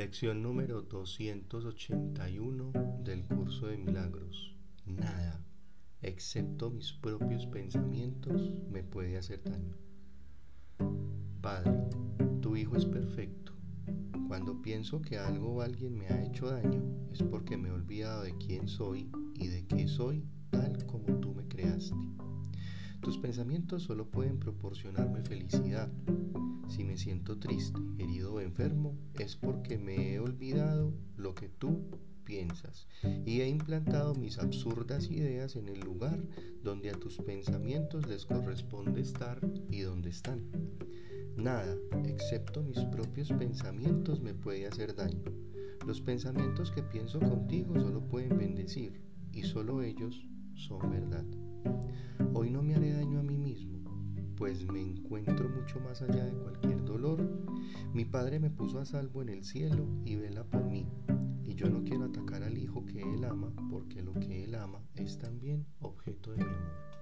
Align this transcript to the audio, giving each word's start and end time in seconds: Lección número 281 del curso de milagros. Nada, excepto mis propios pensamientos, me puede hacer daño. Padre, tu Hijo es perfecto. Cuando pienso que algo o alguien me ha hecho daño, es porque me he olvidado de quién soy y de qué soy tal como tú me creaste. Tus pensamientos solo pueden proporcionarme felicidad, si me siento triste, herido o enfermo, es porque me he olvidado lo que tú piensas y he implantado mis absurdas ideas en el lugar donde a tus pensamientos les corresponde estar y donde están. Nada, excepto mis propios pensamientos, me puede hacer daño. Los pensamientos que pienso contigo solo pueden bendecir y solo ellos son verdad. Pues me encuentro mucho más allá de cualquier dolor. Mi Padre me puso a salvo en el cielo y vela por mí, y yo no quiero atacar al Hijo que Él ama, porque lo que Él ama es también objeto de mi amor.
Lección 0.00 0.42
número 0.42 0.80
281 0.80 2.72
del 3.04 3.22
curso 3.26 3.66
de 3.66 3.76
milagros. 3.76 4.56
Nada, 4.86 5.44
excepto 6.00 6.70
mis 6.70 6.94
propios 6.94 7.44
pensamientos, 7.44 8.54
me 8.70 8.82
puede 8.82 9.18
hacer 9.18 9.42
daño. 9.44 9.76
Padre, 11.42 11.74
tu 12.40 12.56
Hijo 12.56 12.76
es 12.76 12.86
perfecto. 12.86 13.52
Cuando 14.26 14.62
pienso 14.62 15.02
que 15.02 15.18
algo 15.18 15.56
o 15.56 15.60
alguien 15.60 15.98
me 15.98 16.06
ha 16.06 16.24
hecho 16.24 16.46
daño, 16.46 16.82
es 17.12 17.22
porque 17.22 17.58
me 17.58 17.68
he 17.68 17.72
olvidado 17.72 18.22
de 18.22 18.34
quién 18.38 18.68
soy 18.68 19.10
y 19.34 19.48
de 19.48 19.66
qué 19.66 19.86
soy 19.86 20.24
tal 20.48 20.82
como 20.86 21.20
tú 21.20 21.34
me 21.34 21.46
creaste. 21.46 21.94
Tus 23.10 23.18
pensamientos 23.18 23.82
solo 23.82 24.08
pueden 24.08 24.38
proporcionarme 24.38 25.22
felicidad, 25.22 25.90
si 26.68 26.84
me 26.84 26.96
siento 26.96 27.40
triste, 27.40 27.80
herido 27.98 28.34
o 28.34 28.40
enfermo, 28.40 28.96
es 29.18 29.34
porque 29.34 29.78
me 29.78 30.14
he 30.14 30.20
olvidado 30.20 30.94
lo 31.16 31.34
que 31.34 31.48
tú 31.48 31.90
piensas 32.22 32.86
y 33.26 33.40
he 33.40 33.48
implantado 33.48 34.14
mis 34.14 34.38
absurdas 34.38 35.10
ideas 35.10 35.56
en 35.56 35.68
el 35.68 35.80
lugar 35.80 36.22
donde 36.62 36.90
a 36.90 37.00
tus 37.00 37.16
pensamientos 37.18 38.06
les 38.06 38.26
corresponde 38.26 39.00
estar 39.00 39.40
y 39.72 39.80
donde 39.80 40.10
están. 40.10 40.48
Nada, 41.36 41.76
excepto 42.04 42.62
mis 42.62 42.78
propios 42.84 43.32
pensamientos, 43.32 44.20
me 44.20 44.34
puede 44.34 44.68
hacer 44.68 44.94
daño. 44.94 45.24
Los 45.84 46.00
pensamientos 46.00 46.70
que 46.70 46.84
pienso 46.84 47.18
contigo 47.18 47.74
solo 47.74 48.06
pueden 48.06 48.38
bendecir 48.38 49.02
y 49.32 49.42
solo 49.42 49.82
ellos 49.82 50.24
son 50.54 50.88
verdad. 50.92 51.39
Pues 54.40 54.64
me 54.72 54.80
encuentro 54.80 55.50
mucho 55.50 55.78
más 55.80 56.00
allá 56.00 56.24
de 56.24 56.32
cualquier 56.32 56.82
dolor. 56.86 57.20
Mi 57.92 58.06
Padre 58.06 58.40
me 58.40 58.48
puso 58.48 58.80
a 58.80 58.86
salvo 58.86 59.20
en 59.20 59.28
el 59.28 59.44
cielo 59.44 59.86
y 60.06 60.16
vela 60.16 60.44
por 60.44 60.64
mí, 60.64 60.88
y 61.44 61.54
yo 61.56 61.68
no 61.68 61.84
quiero 61.84 62.06
atacar 62.06 62.42
al 62.42 62.56
Hijo 62.56 62.86
que 62.86 63.02
Él 63.02 63.22
ama, 63.24 63.52
porque 63.68 64.02
lo 64.02 64.14
que 64.14 64.44
Él 64.44 64.54
ama 64.54 64.80
es 64.94 65.18
también 65.18 65.66
objeto 65.80 66.30
de 66.30 66.38
mi 66.38 66.44
amor. 66.44 66.99